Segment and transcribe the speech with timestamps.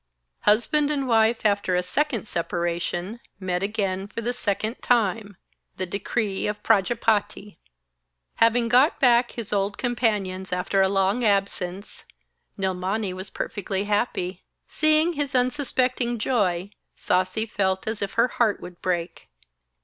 [0.45, 5.37] Husband and wife, after a second separation, met again for the second time!
[5.77, 7.59] The decree of Prajapati!
[7.59, 8.37] The Hindu god of marriage.
[8.37, 12.05] Having got back his old companions after a long absence,
[12.57, 14.43] Nilmani was perfectly happy.
[14.67, 19.29] Seeing his unsuspecting joy, Sasi felt as if her heart would break.